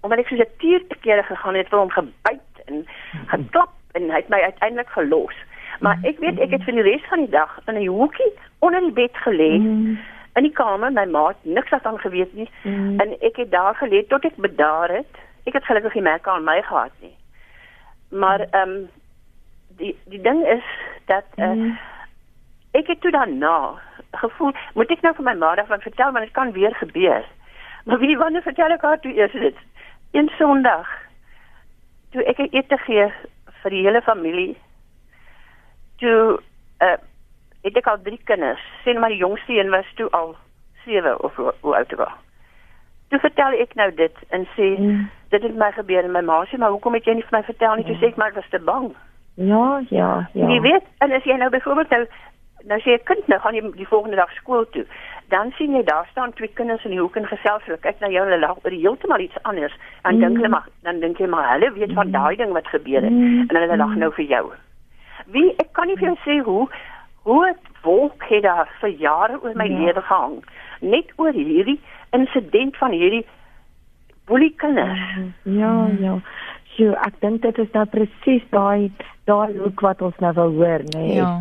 [0.00, 3.26] omdat ek soos 'n tier te kere gegaan het vir hom gebyt en hm.
[3.34, 5.36] geklap en hy het my uiteindelik gelos
[5.80, 8.80] maar ek weet ek het vir die res van die dag in 'n hoekie onder
[8.80, 9.98] die bed gelê mm.
[10.38, 13.00] in die kamer my ma het niks daarvan geweet nie mm.
[13.00, 15.12] en ek het daar gelê tot ek bedaar het
[15.46, 17.16] ek het gelukkig nie merke aan my gehad nie
[18.12, 18.90] maar ehm um,
[19.76, 20.64] die die ding is
[21.04, 21.78] dat uh, mm.
[22.70, 26.34] ek het toe daarna gevoel moet ek nou vir my ma daarvan vertel want dit
[26.34, 27.24] kan weer gebeur.
[27.84, 29.56] Maar wie wanneer vertel ek haar toe eers dit?
[30.10, 30.88] Een sonderdag
[32.10, 33.08] toe ek ete gee
[33.62, 34.56] vir die hele familie
[35.96, 36.40] toe
[36.82, 36.98] uh,
[37.62, 38.62] het ek al drie kinders.
[38.84, 40.36] Sien maar die jongste een was toe al
[40.84, 42.20] 7 of hoe oud was
[43.12, 45.06] toe vertel ek nou dit en sê mm.
[45.34, 47.44] dit het my gebeur en my ma sê maar hoekom het jy nie vir my
[47.48, 47.86] vertel nie?
[47.88, 48.92] Toe sê ek maar ek was te bang.
[49.40, 50.48] Ja, ja, ja.
[50.48, 52.04] Jy weet, en as jy nou byvoorbeeld nou
[52.70, 54.84] nou sê 'n kind nou gaan jy die volgende dag skool toe.
[55.28, 58.08] Dan sien jy daar staan twee kinders in die hoek en gesels hulle kyk na
[58.08, 59.74] jou hulle lag oor heeltemal iets anders.
[60.02, 60.20] Dan mm.
[60.20, 62.12] dink hulle maar dan dink jy maar hulle weet van mm.
[62.12, 63.46] daai ding wat gebeur het mm.
[63.48, 64.52] en hulle lag nou vir jou.
[65.26, 66.68] Wie ek kan nie vir jou sê hoe
[67.22, 69.78] hoe het wolk het daar vir jare oor my ja.
[69.78, 70.44] lewe gehang.
[70.80, 71.80] Net oor hierdie
[72.12, 73.26] insident van hierdie
[74.24, 75.00] boelie kinders.
[75.42, 76.18] Ja, ja.
[76.76, 78.92] So ek dink dit is nou presies daai
[79.28, 81.06] daai hoek wat ons nou wil hoor, nê.
[81.06, 81.32] Nee, ja.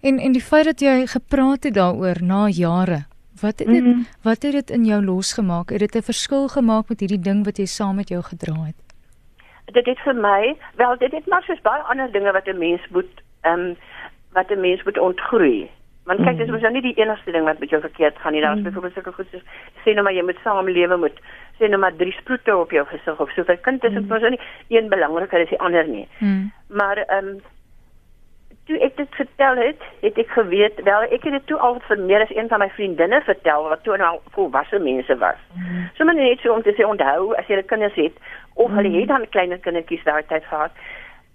[0.00, 3.00] En en die feit dat jy gepraat het daaroor na jare,
[3.42, 4.06] wat het dit mm -hmm.
[4.22, 5.70] wat het dit in jou losgemaak?
[5.70, 8.78] Het dit 'n verskil gemaak met hierdie ding wat jy saam met jou gedra het?
[9.72, 12.80] Dit het vir my, wel dit het maar soos baie ander dinge wat 'n mens
[12.90, 13.76] moet ehm um,
[14.32, 15.70] wat 'n mens moet ontgroei.
[16.08, 18.40] Want kyk, dis mos nou nie die enigste ding wat met jou verkeerd gaan nie.
[18.40, 18.68] Daar's mm.
[18.70, 19.44] byvoorbeeld sulke goed soos
[19.84, 21.20] sê nou maar jy moet saamlewe met
[21.60, 23.44] sê nou maar drie sproete op jou gesig of so.
[23.44, 24.08] Vir kind is dit mm.
[24.08, 24.40] mos nou nie
[24.78, 26.06] een belangriker as die ander nie.
[26.18, 26.50] Mm.
[26.80, 27.38] Maar ehm um,
[28.68, 32.00] toe ek dit vertel het, het ek geweet wel ek het dit toe al vir
[32.08, 35.40] meer as een van my vriendinne vertel wat toe nou volwasse mense was.
[35.56, 35.88] Mm.
[35.96, 38.16] So maar net so om te sê onthou as jy kinders het
[38.54, 38.76] of mm.
[38.80, 40.72] hulle het dan klein kindertjies daai tyd gehad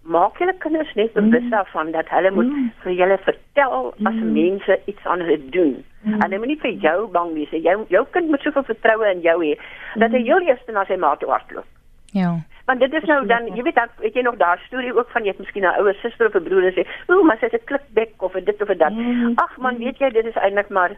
[0.03, 1.49] maak julle kinders net bewus mm.
[1.49, 2.71] daarvan dat hulle moet mm.
[2.83, 4.31] vir julle vertel as mm.
[4.33, 5.75] mense iets aan hulle doen.
[6.01, 6.21] Mm.
[6.21, 7.53] Hulle moet nie vir jou bang wees.
[7.67, 9.53] Jou jou kind moet soveel vertroue in jou hê
[9.95, 11.69] dat hy heel eers na sy ma toe hardloop.
[12.13, 12.33] Ja.
[12.67, 15.23] Want dit is nou dan, jy weet dan, weet jy nog daar storie ook van
[15.23, 17.61] jy het miskien 'n ouer suster of 'n broer en sê, "Ooh, maar sy het
[17.61, 18.93] 'n klikbek of dit of dat."
[19.35, 20.91] Ag man, weet jy, dit is eintlik maar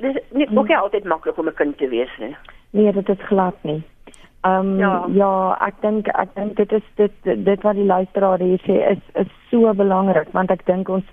[0.00, 2.36] dis nie ook nie altyd maklik om 'n kind te wees nie.
[2.70, 3.82] Nee, dit is glad nie.
[4.42, 5.06] Ehm um, ja.
[5.14, 5.32] ja,
[5.66, 7.12] ek dink ek dink dit is dit
[7.46, 11.04] dit wat die luisteraar hier sê is is so belangrik want ek dink ons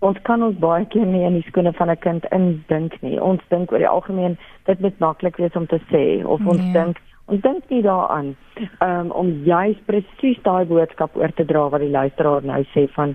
[0.00, 3.20] ons kan ons baie keer nie in die skoene van 'n kind indink nie.
[3.20, 6.72] Ons dink oor die algemeen dit moet maklik wees om te sê of ons nee.
[6.72, 6.98] dink
[7.32, 8.34] Ons dink nie daaraan
[8.84, 13.14] um, om juis presies daai boodskap oor te dra wat die luisteraar nou sê van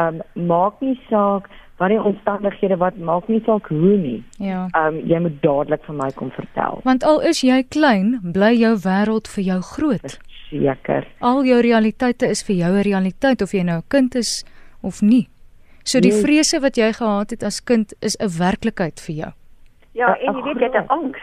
[0.00, 1.50] um, maak nie saak
[1.82, 4.22] wat die omstandighede wat maak nie saak hoe nie.
[4.38, 4.68] Ja.
[4.78, 6.80] Um jy moet dadelik vir my kom vertel.
[6.86, 10.18] Want al is jy klein, bly jou wêreld vir jou groot.
[10.50, 11.06] Seker.
[11.20, 14.44] Al jou realiteite is vir jou 'n realiteit of jy nou 'n kind is
[14.82, 15.28] of nie.
[15.84, 16.22] So die Nee.
[16.22, 19.32] vrese wat jy gehad het as kind is 'n werklikheid vir jou.
[19.94, 21.20] Ja, Uh, en jy weet jy het 'n angs.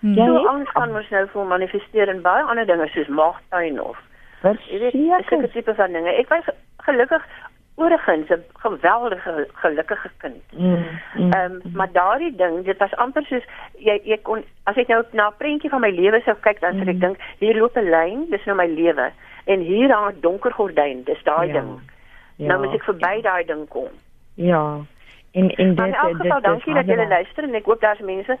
[0.00, 0.14] Hmm.
[0.14, 0.26] Ja.
[0.26, 3.96] So het angs kan mos nou vir manifesteer in baie ander dinge soos maagpyn of
[4.42, 5.52] jy weet sulke Verseker.
[5.52, 6.10] tipe van dinge.
[6.18, 6.44] Ek was
[6.86, 7.22] gelukkig
[7.78, 10.42] oorigins 'n geweldige gelukkige kind.
[10.52, 10.76] Mm,
[11.14, 13.44] mm, Ehm um, maar daardie ding, dit was amper soos
[13.78, 16.72] jy jy kon as ek nou na 'n prentjie van my lewe sou kyk dan
[16.72, 17.00] sou ek Mhm.
[17.00, 19.10] dink hier loop 'n lyn, dis nou my lewe
[19.46, 21.80] en hier hang 'n donker gordyn, dis daai Ja, ding.
[22.36, 23.88] ja, Nou moet ek verby daai ding kom.
[24.34, 24.76] Ja.
[25.32, 27.64] En en dit Maar in elk dit geval is dankie dat julle luister en ek
[27.64, 28.36] hoop daar's mense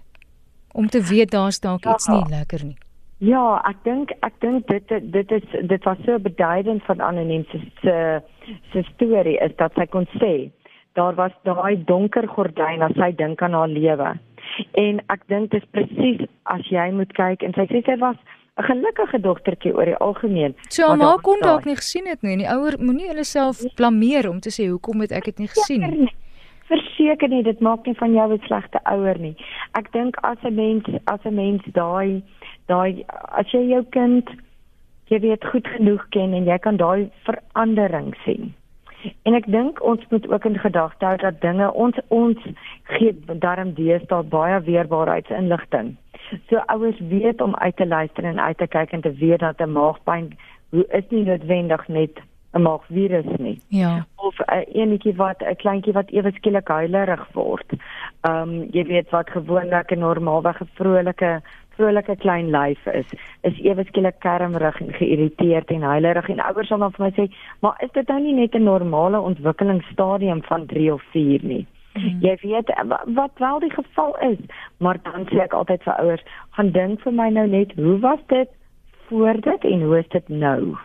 [0.72, 1.92] om te weet daar's dalk Ja.
[1.94, 2.76] iets nie lekker nie.
[3.24, 7.60] Ja, ek dink ek dink dit dit is dit was so beduidend van anoniem se
[7.80, 7.94] se
[8.72, 10.50] se storie is dat sy kon sê
[10.96, 14.10] daar was daai donker gordyn as sy dink aan haar lewe.
[14.80, 18.16] En ek dink dis presies as jy moet kyk en sy sê sy was
[18.60, 20.54] 'n gelukkige dogtertjie oor die algemeen.
[20.68, 23.24] So haar Maar ma kon dalk nie gesien het nie en die ouer moenie hulle
[23.24, 26.12] self blameer om te sê hoekom het ek dit nie gesien nie.
[26.68, 29.36] Verseker nie, dit maak nie van jou 'n slegte ouer nie.
[29.72, 32.22] Ek dink as 'n mens as 'n mens daai
[32.66, 34.30] daai as jy jou kind
[35.10, 38.54] jy weet goed genoeg ken en jy kan daai verandering sien.
[39.22, 42.38] En ek dink ons moet ook in gedagte hou dat dinge ons ons
[42.96, 43.12] gee
[43.44, 45.94] darm deesdae baie weerbaarheidsinligting.
[46.50, 49.60] So ouers weet om uit te luister en uit te kyk en te weet dat
[49.60, 50.32] 'n maagpyn
[50.70, 52.18] hoe is nie noodwendig net
[52.54, 54.06] 'n maagvirus nie Ja.
[54.16, 57.72] of 'n enetjie wat 'n kleintjie wat ewe skielik huilerig word.
[58.20, 61.42] Ehm um, jy weet wat gewoonlik 'n normaalweg 'n vrolike
[61.76, 63.06] vrolike klein lyf is,
[63.42, 67.30] is ewe skielik kermrig en geïrriteerd en huilerig en ouers sal dan vir my sê,
[67.60, 72.18] "Maar is dit nou nie net 'n normale ontwikkelingsstadium van 3 of 4 nie?" Mm.
[72.20, 74.38] Jy weet wa- wat wel die geval is,
[74.78, 78.18] maar dan sê ek altyd vir ouers, gaan dink vir my nou net, hoe was
[78.26, 78.48] dit
[79.08, 80.76] voor dit en hoe is dit nou?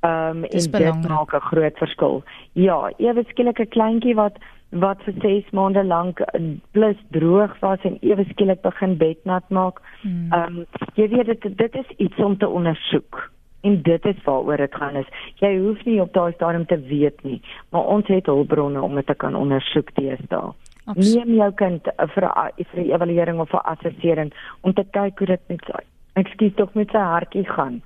[0.00, 1.08] Ehm um, en Dis dit belangrik.
[1.10, 2.22] maak 'n groot verskil.
[2.52, 4.36] Ja, ewe skielik 'n kleintjie wat
[4.70, 9.80] wat vir 6 maande lank eh, plus droog was en ewe skielik begin bednat maak.
[10.02, 10.32] Hmm.
[10.32, 13.30] Ehm um, jy weet dit dit is iets om te ondersoek.
[13.62, 15.06] En dit is waaroor dit gaan is.
[15.40, 19.06] Jy hoef nie op daai stadium te weet nie, maar ons het hulpbronne om dit
[19.06, 20.52] te kan ondersoek deesdae.
[20.86, 24.84] Abs- Neem jou kind eh, vir 'n vir 'n evaluering of 'n assessering om te
[24.90, 25.82] kyk hoe dit met sy
[26.14, 27.82] ekskuus tog met sy hartjie gaan.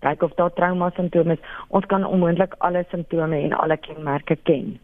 [0.00, 1.38] Kyk of daar trauma simptome is.
[1.68, 4.78] Ons kan onmoontlik alle simptome en alle kenmerke ken.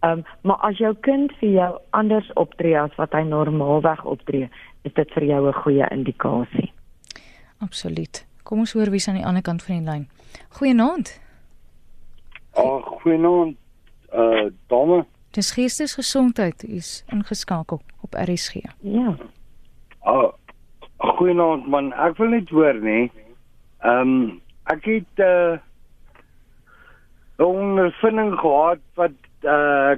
[0.00, 4.48] Ehm um, maar as jou kind vir jou anders optree as wat hy normaalweg optree,
[4.82, 6.72] is dit vir jou 'n goeie indikasie.
[7.58, 8.26] Absoluut.
[8.42, 10.08] Kom ons hoor wie's aan die ander kant van die lyn.
[10.48, 11.20] Goeienaand.
[12.54, 13.56] Ag, goeienaand.
[14.12, 15.04] uh dame.
[15.30, 18.54] Dis geestesgesondheid is ingeskakel op RSG.
[18.80, 19.14] Ja.
[20.00, 20.32] Oh,
[20.96, 23.08] goeienaand man, ek wil net hoor nê.
[23.80, 24.40] Ehm um,
[24.72, 25.58] ek het uh
[27.38, 29.96] 'n ondervinding gehad wat uh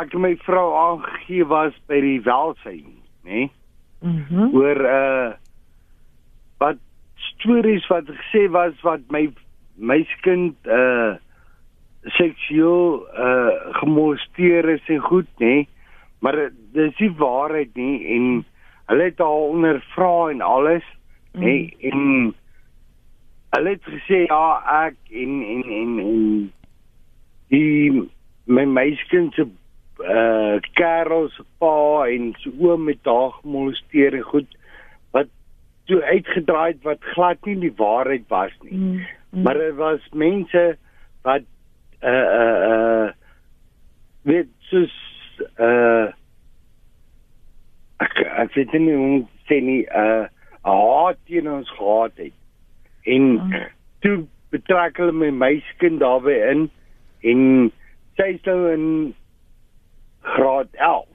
[0.00, 3.50] ek my vrou aangegee was by die welsyn, nê?
[4.00, 4.24] Mhm.
[4.30, 5.32] Mm Oor uh
[6.62, 6.78] wat
[7.32, 9.28] stories wat gesê was wat my
[9.76, 11.16] meisiekind uh
[12.18, 15.66] seksueel uh gemolesteer is en goed, nê?
[16.22, 18.26] Maar uh, dis nie waarheid nie en
[18.90, 20.86] hulle het haar ondervra en alles,
[21.32, 21.54] nê?
[21.68, 21.90] Mm.
[21.90, 22.34] En
[23.52, 24.44] hulle het gesê ja,
[24.86, 26.26] ek en en en en
[27.52, 28.08] die
[28.44, 29.46] my meisiekind se
[30.02, 34.56] uh Karel se pa en sy oom met haar gemolesteer en goed
[35.14, 35.28] wat
[35.90, 38.72] toe uitgedraai het wat glad nie die waarheid was nie.
[38.72, 39.04] Mm.
[39.30, 39.42] Mm.
[39.44, 40.64] Maar dit was mense
[41.28, 41.46] wat
[42.02, 43.08] uh uh uh
[44.26, 44.96] weet soos
[45.60, 46.10] uh
[48.02, 50.26] ek ek weet nie hoe om te sê nie uh
[50.62, 52.34] 'n haat teen ons gehad het.
[53.02, 53.66] En mm.
[54.00, 56.70] toe betrek hulle my meisiekind daarbey in
[57.22, 57.70] en
[58.18, 58.86] sy is nou in
[60.22, 61.06] graad 11.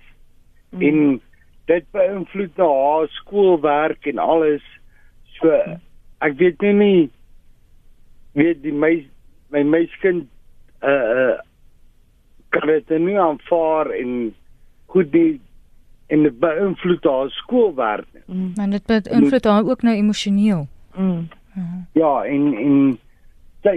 [0.70, 0.82] Mm.
[0.82, 1.22] En
[1.66, 4.64] dit beïnvloed nou haar skoolwerk en alles.
[5.40, 5.52] So
[6.26, 7.02] ek weet nie nie
[8.38, 8.94] weet die my
[9.54, 10.28] my meisiekind
[10.86, 11.36] uh uh
[12.56, 14.34] kan dit nie aanvaar en
[14.94, 15.40] goed die
[16.08, 18.08] en dit beïnvloed haar skoolwerk.
[18.26, 18.54] Mm.
[18.56, 20.68] En dit beïnvloed haar ook nou emosioneel.
[20.96, 21.28] Mm.
[21.94, 23.00] Ja, en en
[23.66, 23.76] sy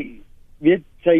[0.59, 1.19] weet sy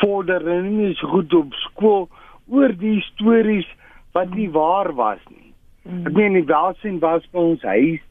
[0.00, 2.08] vorder nie so goed op skool
[2.46, 3.68] oor die stories
[4.12, 5.52] wat nie waar was nie.
[5.84, 6.06] Mm.
[6.08, 8.02] Ek meen die welsyn was by ons huis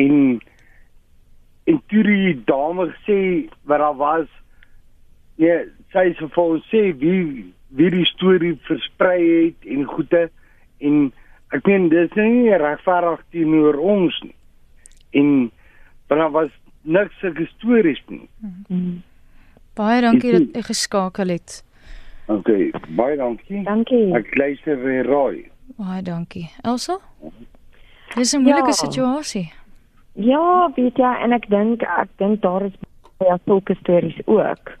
[0.00, 0.40] en
[1.70, 3.20] en toe die dame gesê
[3.68, 4.28] wat daar was
[5.40, 5.62] ja,
[5.94, 10.26] sy sê vir ons sê wie wie die storie versprei het en goede
[10.80, 11.10] en
[11.54, 14.34] ek meen dis nie regverdig teenoor ons nie.
[15.18, 15.50] En
[16.10, 16.50] daar was
[16.82, 18.26] niks sulke stories nie.
[18.68, 19.02] Mm.
[19.80, 21.62] Baie dankie dat jy geskakel het.
[22.28, 22.50] OK,
[22.96, 23.62] baie dankie.
[23.64, 24.10] Dankie.
[24.18, 25.46] Ek luister weer raai.
[25.78, 26.50] Baie dankie.
[26.62, 26.98] Elsa?
[28.14, 28.80] Dis 'n moeilike ja.
[28.84, 29.52] situasie.
[30.12, 32.76] Ja, weet jy en ek dink ek dink daar is
[33.18, 34.76] baie sulke stories ook.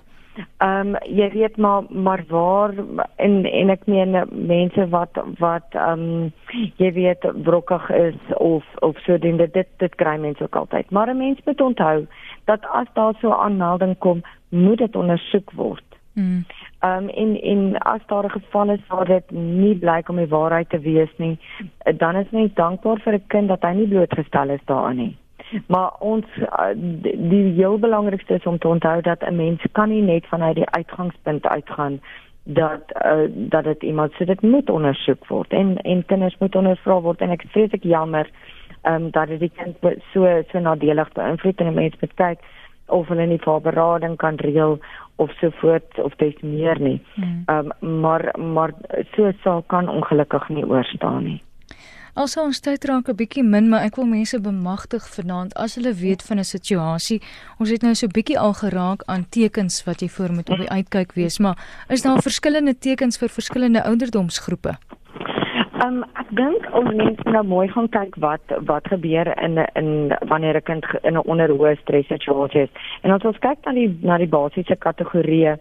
[0.58, 2.74] Ehm um, jy weet maar maar waar
[3.16, 6.32] en en ek meen mense wat wat ehm um,
[6.76, 10.90] jy weet brokkig is of of so ding dit dit, dit kry mense ook altyd.
[10.90, 12.06] Maar 'n mens moet onthou
[12.52, 15.88] dat as daar so 'n aanmelding kom, moet dit ondersoek word.
[16.12, 16.44] Mm.
[16.78, 20.34] Ehm um, en en as daar 'n geval is waar dit nie blyk om die
[20.36, 21.38] waarheid te wees nie,
[21.96, 25.16] dan is mens dankbaar vir 'n kind dat hy nie blootgestel is daaraan nie.
[25.66, 26.26] Maar ons
[26.74, 30.54] die, die heel belangrikste is om te onthou dat 'n mens kan nie net vanuit
[30.54, 32.00] die uitgangspunt uitgaan
[32.54, 37.00] dat uh, dat dit iemand so dit moet ondersoek word en en kinders moet ondervra
[37.00, 38.30] word en ek is vreeslik jammer
[38.82, 39.76] ehm um, dat dit die kind
[40.12, 42.38] so so nadelig beïnvloed en 'n mens moet kyk
[42.86, 44.78] of hulle nie vir berading kan reël
[45.16, 47.00] of so voort of dis meer nie.
[47.14, 47.42] Hmm.
[47.46, 48.72] Ehm um, maar maar
[49.14, 51.42] so sal kan ongelukkig nie oorstaan nie.
[52.14, 55.94] Also ons tyd raak 'n bietjie min, maar ek wil mense bemagtig vanaand as hulle
[55.94, 57.22] weet van 'n situasie.
[57.58, 60.58] Ons het nou so 'n bietjie al geraak aan tekens wat jy voor moet op
[60.58, 61.56] die uitkyk wees, maar
[61.88, 64.78] is daar verskillende tekens vir verskillende ouderdomsgroepe?
[65.80, 70.56] Um, ek dink ons mense nou mooi gaan kyk wat wat gebeur in in wanneer
[70.56, 72.72] 'n kind in 'n onderhoë stres situasie is.
[73.02, 75.56] En as ons kyk na die na die basiese kategorieë,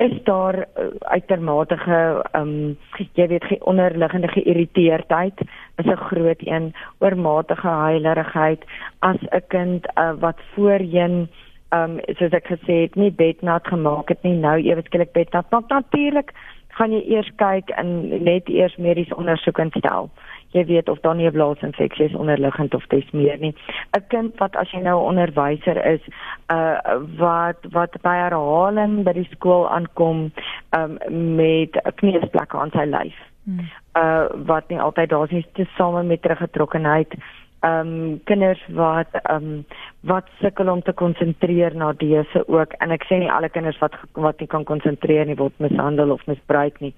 [0.00, 2.76] is daar uh, uitermatege ehm um,
[3.12, 5.40] jy weet ge onderliggende geïrriteerdheid
[5.76, 8.64] is 'n groot een, oormatige huilerigheid
[8.98, 11.28] as 'n kind uh, wat voorheen
[11.68, 15.50] ehm um, soos ek gesê het, nie bednat gemaak het nie, nou ewe skielik bednat
[15.50, 16.32] maak natuurlik
[16.68, 20.10] gaan jy eers kyk en net eers mediese ondersoek instel.
[20.50, 23.54] Jy weet of daar nie 'n blaasinfeksie is onderliggend of dis meer nie.
[23.96, 26.00] 'n Kind wat as jy nou 'n onderwyser is,
[26.48, 26.78] uh
[27.16, 30.32] wat wat by herhaling by die skool aankom
[30.76, 30.98] um
[31.36, 33.16] met 'n kneusplek aan sy lyf.
[33.44, 33.68] Hmm.
[33.96, 37.14] Uh wat nie altyd daar is nie, tesame met teruggetrokkenheid
[37.60, 39.64] ehm um, kinders wat ehm um,
[40.00, 43.98] wat sukkel om te konsentreer na dese ook en ek sê nie alle kinders wat
[44.12, 46.94] wat nie kan konsentreer nie word mishandel of misbruik nie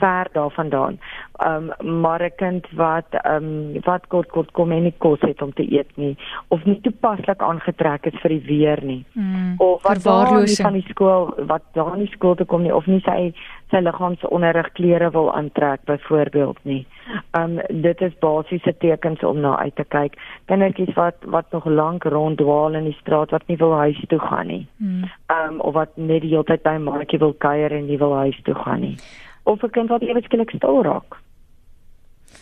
[0.00, 0.98] ver daarvandaan.
[1.46, 5.20] Ehm um, maar 'n kind wat ehm um, wat kort kort kom en nie kos
[5.20, 6.16] het om te eet nie
[6.48, 9.04] of nie toepaslik aangetrek is vir die weer nie.
[9.12, 12.86] Mm, of wat waarloos van die skool wat daar nie skool toe kom nie of
[12.86, 13.32] nie sy
[13.72, 16.82] sy liggaamsonderrig klere wil aantrek byvoorbeeld nie.
[17.38, 20.18] Um dit is basiese tekens om na uit te kyk.
[20.50, 24.52] Kindertjies wat wat nog lank ronddwaal in die straat wat nie wil huis toe gaan
[24.52, 24.66] nie.
[24.76, 25.08] Hmm.
[25.36, 28.38] Um of wat net die hele tyd by maatjie wil kuier en nie wil huis
[28.44, 28.96] toe gaan nie.
[29.42, 31.18] Of 'n kind wat ewe skielik stil raak.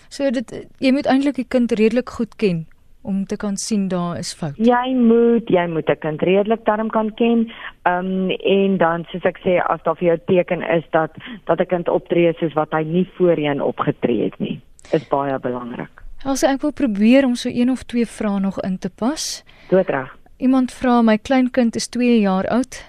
[0.08, 2.66] So dit jy moet eintlik die kind redelik goed ken
[3.02, 4.56] om te kan sien daar is fout.
[4.56, 7.52] Jy moet jy moet 'n kind redelik darm kan ken.
[7.82, 11.10] Ehm um, en dan soos ek sê as daar vir jou teken is dat
[11.44, 14.60] dat 'n kind optree soos wat hy nie voorheen opgetree het nie,
[14.92, 16.02] is baie belangrik.
[16.24, 19.44] Also ek wil probeer om so een of twee vrae nog in te pas.
[19.68, 20.16] Doodreg.
[20.36, 22.84] Iemand vra my kleinkind is 2 jaar oud.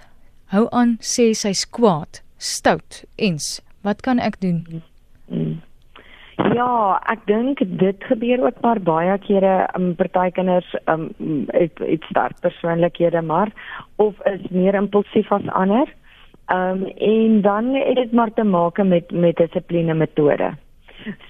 [0.45, 3.62] Hou aan sê sy's kwaad, stout ens.
[3.82, 4.84] Wat kan ek doen?
[5.28, 5.62] Mm.
[6.38, 11.09] Ja, ek dink dit gebeur ook maar baie kere um, party kinders um
[11.51, 13.51] het het sterk persoonlikhede maar
[13.95, 15.88] of is meer impulsief as ander.
[16.53, 20.53] Um en dan het dit maar te maak met met dissipline metode.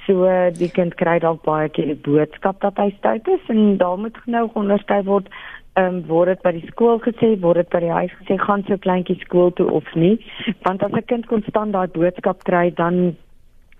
[0.05, 0.27] So
[0.57, 4.17] die kind kry dalk baie keer die boodskap dat hy stout is en daar moet
[4.25, 5.29] nou onderskei word
[5.79, 8.77] um word dit by die skool gesê, word dit by die huis gesê gaan so
[8.77, 10.17] kleintjie skool toe of nie?
[10.67, 13.15] Want as 'n kind konstant daai boodskap kry, dan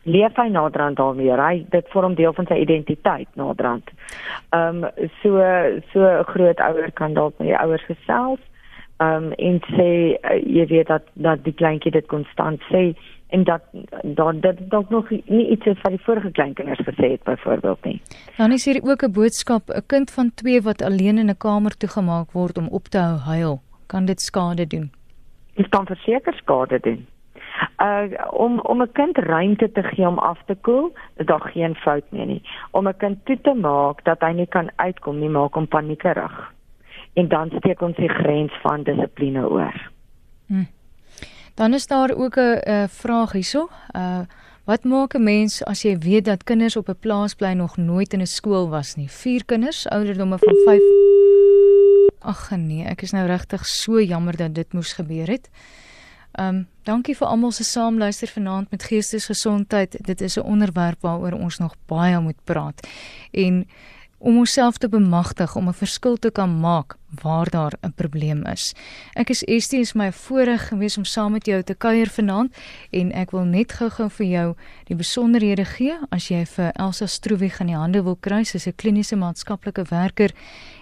[0.04, 1.32] leef hy naderhand daarmee.
[1.38, 3.90] Hy dit vorm deel van sy identiteit naderhand.
[4.50, 5.42] Ehm um, so
[5.94, 8.40] so 'n groot ouer kan dalk met die ouers gesels
[8.98, 12.96] ehm um, en sê uh, jy weet dat dat die kleintjie dit konstant sê
[13.30, 13.62] en dat
[14.04, 18.02] dat dit dalk nog nie iets is wat die vorige kleinkinders gesê het byvoorbeeld nie.
[18.38, 21.78] Dan is hier ook 'n boodskap, 'n kind van 2 wat alleen in 'n kamer
[21.78, 24.92] toegemaak word om op te hou huil, kan dit skade doen.
[25.56, 27.08] Dit kan verseker skade doen
[27.78, 31.76] uh om om 'n kind ruimte te gee om af te koel, is daar geen
[31.76, 32.42] fout meer nie.
[32.72, 36.54] Om 'n kind toe te maak dat hy nie kan uitkom nie, maak hom paniekerig.
[37.14, 39.90] En dan steek ons die grens van dissipline oor.
[40.48, 40.64] Hm.
[41.56, 43.70] Dan is daar ook 'n uh, vraag hierso.
[43.96, 44.20] Uh
[44.66, 48.14] wat maak 'n mens as jy weet dat kinders op 'n plaas bly nog nooit
[48.14, 49.10] in 'n skool was nie?
[49.10, 50.82] Vier kinders, ouderdomme van 5
[52.20, 55.50] Ag nee, ek is nou regtig so jammer dat dit moes gebeur het.
[56.32, 59.98] Ehm um, dankie vir almal se saamluister vanaand met geestesgesondheid.
[60.06, 62.88] Dit is 'n onderwerp waaroor ons nog baie moet praat.
[63.32, 63.68] En
[64.22, 68.74] om onsself te bemagtig om 'n verskil te kan maak waar daar 'n probleem is.
[69.14, 72.58] Ek is Estie, is my voorreg gewees om saam met jou te kuier vanaand
[72.90, 77.60] en ek wil net gou-gou vir jou die besonderhede gee as jy vir Elsa Stroewig
[77.60, 80.32] in die hande wil kry, sy is 'n kliniese maatskaplike werker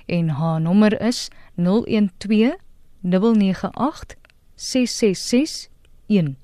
[0.06, 2.56] en haar nommer is 012
[3.02, 4.19] 998
[4.60, 5.70] 666
[6.08, 6.38] 1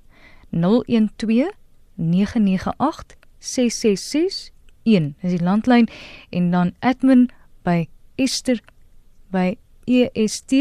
[0.50, 1.52] 012
[1.96, 4.52] 998 666
[4.84, 5.90] 1 is die landlyn
[6.30, 7.30] en dan admin
[7.64, 8.60] by Esther
[9.34, 10.52] by EST